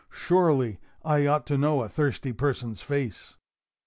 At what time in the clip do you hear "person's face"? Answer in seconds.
2.33-3.35